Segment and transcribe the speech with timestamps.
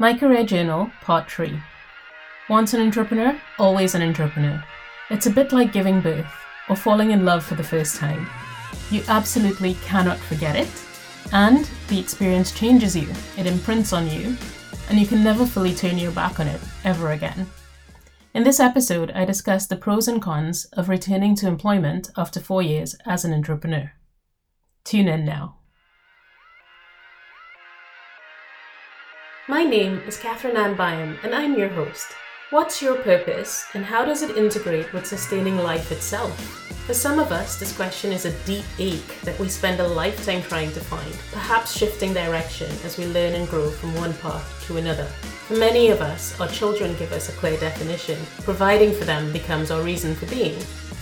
[0.00, 1.60] My Career Journal, Part 3.
[2.48, 4.62] Once an entrepreneur, always an entrepreneur.
[5.10, 6.32] It's a bit like giving birth
[6.68, 8.30] or falling in love for the first time.
[8.92, 10.70] You absolutely cannot forget it,
[11.32, 14.36] and the experience changes you, it imprints on you,
[14.88, 17.48] and you can never fully turn your back on it ever again.
[18.34, 22.62] In this episode, I discuss the pros and cons of returning to employment after four
[22.62, 23.90] years as an entrepreneur.
[24.84, 25.57] Tune in now.
[29.50, 32.08] My name is Katherine Ann Byam, and I'm your host.
[32.50, 36.38] What's your purpose, and how does it integrate with sustaining life itself?
[36.86, 40.42] For some of us, this question is a deep ache that we spend a lifetime
[40.42, 44.76] trying to find, perhaps shifting direction as we learn and grow from one path to
[44.76, 45.06] another.
[45.46, 48.18] For many of us, our children give us a clear definition.
[48.44, 50.58] Providing for them becomes our reason for being.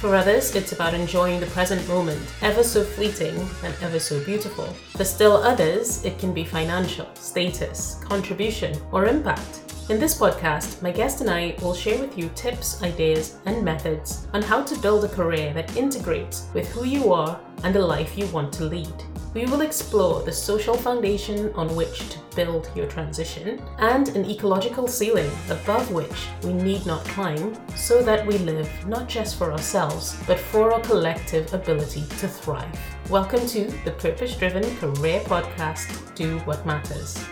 [0.06, 4.66] For others, it's about enjoying the present moment, ever so fleeting and ever so beautiful.
[4.96, 9.62] For still others, it can be financial, status, contribution, or impact.
[9.88, 14.28] In this podcast, my guest and I will share with you tips, ideas, and methods
[14.32, 18.16] on how to build a career that integrates with who you are and the life
[18.16, 18.94] you want to lead.
[19.34, 24.88] We will explore the social foundation on which to build your transition and an ecological
[24.88, 30.18] ceiling above which we need not climb so that we live not just for ourselves
[30.26, 32.78] but for our collective ability to thrive.
[33.10, 37.22] Welcome to the Purpose Driven Career Podcast Do What Matters.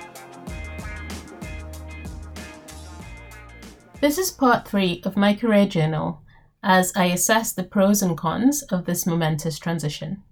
[4.01, 6.20] This is part three of my career journal
[6.62, 10.23] as I assess the pros and cons of this momentous transition.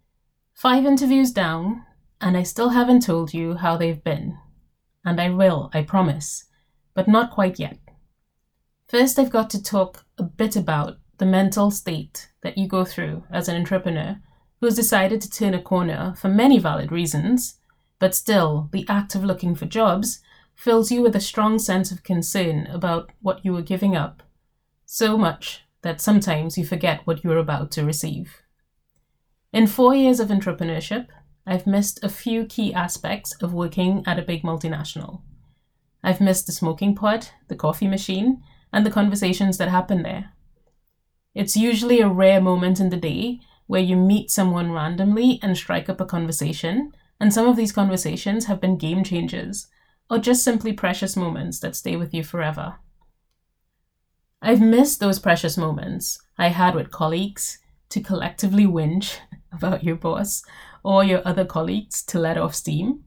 [0.62, 1.84] Five interviews down,
[2.20, 4.38] and I still haven't told you how they've been.
[5.04, 6.44] And I will, I promise,
[6.94, 7.80] but not quite yet.
[8.86, 13.24] First, I've got to talk a bit about the mental state that you go through
[13.28, 14.20] as an entrepreneur
[14.60, 17.58] who has decided to turn a corner for many valid reasons,
[17.98, 20.20] but still, the act of looking for jobs
[20.54, 24.22] fills you with a strong sense of concern about what you are giving up,
[24.86, 28.41] so much that sometimes you forget what you are about to receive.
[29.52, 31.08] In four years of entrepreneurship,
[31.46, 35.20] I've missed a few key aspects of working at a big multinational.
[36.02, 38.42] I've missed the smoking pot, the coffee machine,
[38.72, 40.30] and the conversations that happen there.
[41.34, 45.90] It's usually a rare moment in the day where you meet someone randomly and strike
[45.90, 49.66] up a conversation, and some of these conversations have been game changers,
[50.08, 52.76] or just simply precious moments that stay with you forever.
[54.40, 57.58] I've missed those precious moments I had with colleagues
[57.90, 59.18] to collectively whinge
[59.52, 60.42] about your boss
[60.82, 63.04] or your other colleagues to let off steam.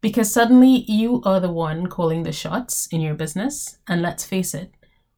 [0.00, 4.52] Because suddenly you are the one calling the shots in your business, and let's face
[4.54, 4.72] it,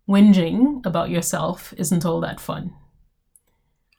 [0.08, 2.72] whinging about yourself isn't all that fun.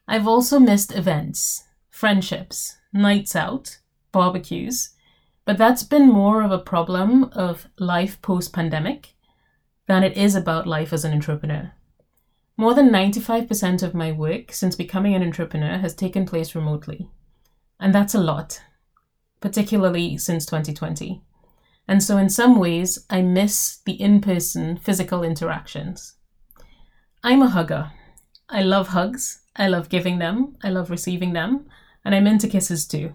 [0.08, 3.80] I've also missed events, friendships, nights out,
[4.14, 4.92] barbecues,
[5.44, 9.14] but that's been more of a problem of life post pandemic
[9.88, 11.74] than it is about life as an entrepreneur.
[12.60, 17.08] More than 95% of my work since becoming an entrepreneur has taken place remotely.
[17.80, 18.60] And that's a lot,
[19.40, 21.22] particularly since 2020.
[21.88, 26.16] And so, in some ways, I miss the in person physical interactions.
[27.24, 27.92] I'm a hugger.
[28.50, 29.44] I love hugs.
[29.56, 30.58] I love giving them.
[30.64, 31.68] I love receiving them.
[32.04, 33.14] And I'm into kisses too.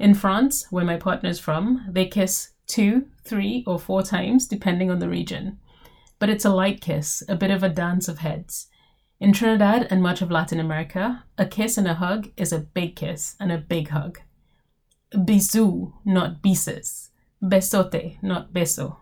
[0.00, 4.98] In France, where my partner's from, they kiss two, three, or four times, depending on
[4.98, 5.58] the region
[6.20, 8.68] but it's a light kiss, a bit of a dance of heads.
[9.18, 12.94] In Trinidad and much of Latin America, a kiss and a hug is a big
[12.94, 14.20] kiss and a big hug.
[15.12, 17.10] Bisou, not bises.
[17.42, 18.98] Besote, not beso.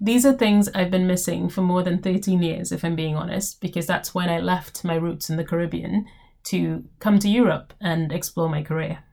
[0.00, 3.60] These are things I've been missing for more than 13 years, if I'm being honest,
[3.60, 6.06] because that's when I left my roots in the Caribbean
[6.44, 9.04] to come to Europe and explore my career.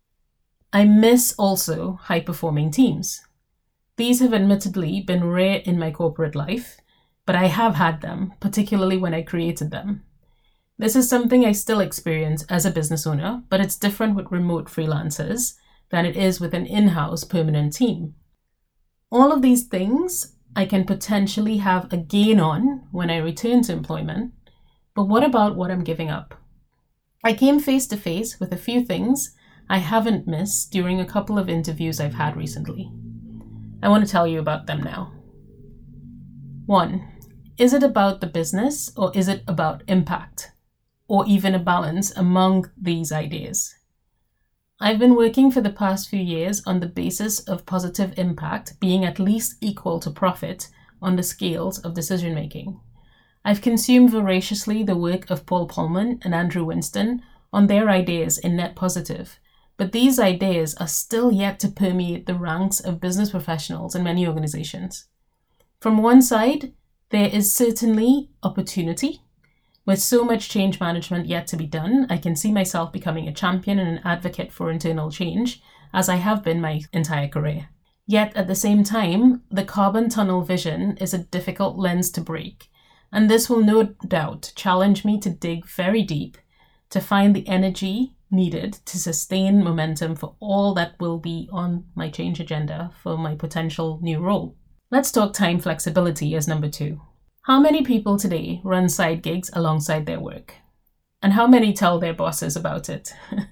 [0.73, 3.21] I miss also high performing teams.
[3.95, 6.77] These have admittedly been rare in my corporate life,
[7.25, 10.03] but I have had them, particularly when I created them.
[10.77, 14.65] This is something I still experience as a business owner, but it's different with remote
[14.65, 15.53] freelancers
[15.91, 18.15] than it is with an in house permanent team.
[19.11, 23.73] All of these things I can potentially have a gain on when I return to
[23.73, 24.33] employment,
[24.95, 26.35] but what about what I'm giving up?
[27.23, 29.35] I came face to face with a few things
[29.69, 32.91] I haven't missed during a couple of interviews I've had recently.
[33.81, 35.13] I want to tell you about them now.
[36.65, 37.12] 1.
[37.55, 40.51] Is it about the business or is it about impact?
[41.07, 43.75] Or even a balance among these ideas?
[44.79, 49.05] I've been working for the past few years on the basis of positive impact being
[49.05, 50.69] at least equal to profit
[50.99, 52.79] on the scales of decision making.
[53.45, 57.21] I've consumed voraciously the work of Paul Polman and Andrew Winston
[57.51, 59.39] on their ideas in Net Positive,
[59.77, 64.25] but these ideas are still yet to permeate the ranks of business professionals in many
[64.25, 65.05] organizations.
[65.79, 66.73] From one side,
[67.13, 69.21] there is certainly opportunity.
[69.85, 73.33] With so much change management yet to be done, I can see myself becoming a
[73.33, 75.61] champion and an advocate for internal change,
[75.93, 77.69] as I have been my entire career.
[78.07, 82.71] Yet at the same time, the carbon tunnel vision is a difficult lens to break,
[83.11, 86.39] and this will no doubt challenge me to dig very deep
[86.89, 92.09] to find the energy needed to sustain momentum for all that will be on my
[92.09, 94.57] change agenda for my potential new role.
[94.93, 97.01] Let's talk time flexibility as number two.
[97.45, 100.53] How many people today run side gigs alongside their work?
[101.23, 103.11] And how many tell their bosses about it?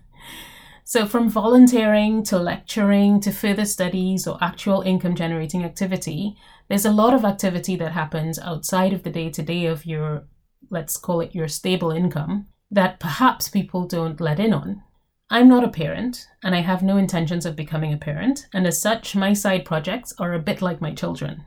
[0.83, 6.37] so, from volunteering to lecturing to further studies or actual income generating activity,
[6.69, 10.27] there's a lot of activity that happens outside of the day to day of your,
[10.69, 14.83] let's call it your stable income, that perhaps people don't let in on.
[15.33, 18.81] I'm not a parent, and I have no intentions of becoming a parent, and as
[18.81, 21.45] such, my side projects are a bit like my children.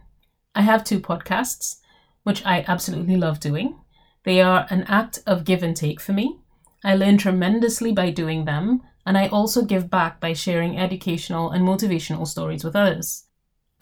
[0.54, 1.80] I have two podcasts,
[2.22, 3.78] which I absolutely love doing.
[4.24, 6.38] They are an act of give and take for me.
[6.82, 11.62] I learn tremendously by doing them, and I also give back by sharing educational and
[11.62, 13.24] motivational stories with others.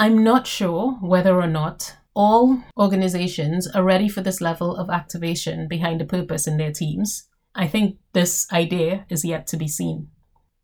[0.01, 5.69] I'm not sure whether or not all organizations are ready for this level of activation
[5.69, 10.09] behind a purpose in their teams, I think this idea is yet to be seen.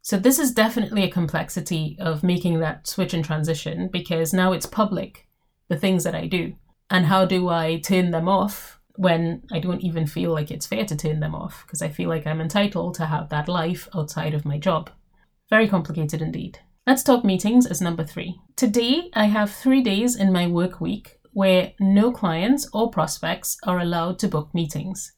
[0.02, 4.64] So, this is definitely a complexity of making that switch and transition because now it's
[4.64, 5.28] public,
[5.68, 6.54] the things that I do.
[6.88, 10.86] And how do I turn them off when I don't even feel like it's fair
[10.86, 14.32] to turn them off because I feel like I'm entitled to have that life outside
[14.32, 14.90] of my job?
[15.50, 16.60] Very complicated indeed.
[16.86, 18.40] Let's talk meetings as number three.
[18.56, 23.78] Today, I have three days in my work week where no clients or prospects are
[23.78, 25.12] allowed to book meetings.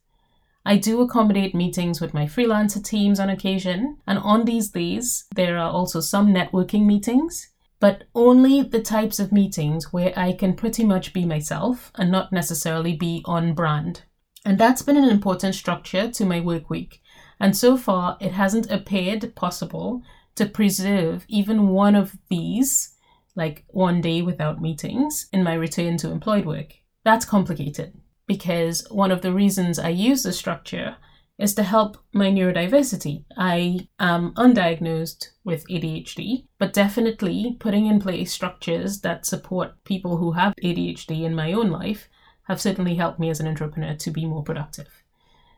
[0.64, 5.56] I do accommodate meetings with my freelancer teams on occasion, and on these days, there
[5.56, 7.48] are also some networking meetings,
[7.78, 12.30] but only the types of meetings where I can pretty much be myself and not
[12.30, 14.02] necessarily be on brand.
[14.44, 17.00] And that's been an important structure to my work week.
[17.38, 20.02] And so far, it hasn't appeared possible
[20.34, 22.96] to preserve even one of these,
[23.34, 26.74] like one day without meetings, in my return to employed work.
[27.02, 27.94] That's complicated
[28.30, 30.94] because one of the reasons I use the structure
[31.36, 33.24] is to help my neurodiversity.
[33.36, 40.30] I am undiagnosed with ADHD, but definitely putting in place structures that support people who
[40.30, 42.08] have ADHD in my own life
[42.44, 45.02] have certainly helped me as an entrepreneur to be more productive.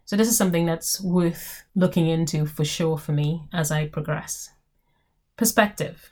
[0.06, 4.48] So, this is something that's worth looking into for sure for me as I progress.
[5.36, 6.10] Perspective.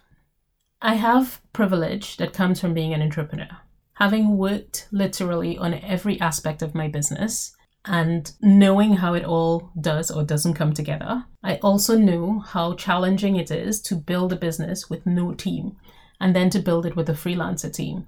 [0.83, 3.57] I have privilege that comes from being an entrepreneur
[4.01, 7.55] having worked literally on every aspect of my business
[7.85, 13.37] and knowing how it all does or doesn't come together, I also know how challenging
[13.37, 15.77] it is to build a business with no team
[16.19, 18.07] and then to build it with a freelancer team.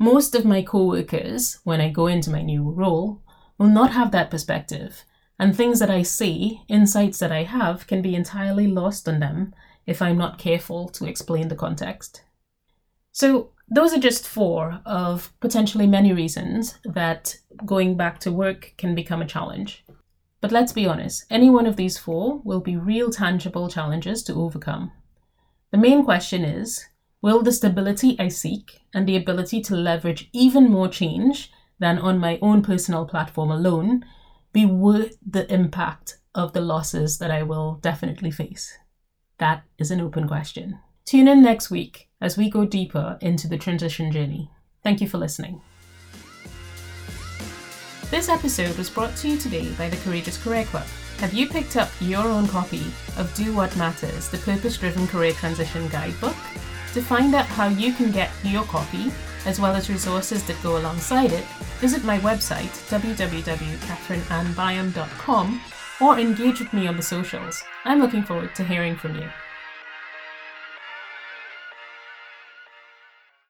[0.00, 3.22] Most of my co-workers, when I go into my new role,
[3.56, 5.04] will not have that perspective,
[5.38, 9.54] and things that I see, insights that I have, can be entirely lost on them
[9.86, 12.22] if I'm not careful to explain the context.
[13.12, 18.96] So, those are just four of potentially many reasons that going back to work can
[18.96, 19.84] become a challenge.
[20.40, 24.34] But let's be honest, any one of these four will be real tangible challenges to
[24.34, 24.90] overcome.
[25.70, 26.86] The main question is
[27.22, 32.18] Will the stability I seek and the ability to leverage even more change than on
[32.18, 34.04] my own personal platform alone
[34.52, 38.78] be worth the impact of the losses that I will definitely face?
[39.38, 40.80] That is an open question.
[41.04, 44.50] Tune in next week as we go deeper into the transition journey.
[44.82, 45.60] Thank you for listening.
[48.10, 50.86] This episode was brought to you today by the Courageous Career Club.
[51.18, 52.82] Have you picked up your own copy
[53.16, 56.34] of Do What Matters, the purpose driven career transition guidebook?
[56.94, 59.12] To find out how you can get your copy,
[59.46, 61.44] as well as resources that go alongside it,
[61.78, 65.60] visit my website www.katherineannbyam.com
[66.00, 67.62] or engage with me on the socials.
[67.84, 69.30] I'm looking forward to hearing from you.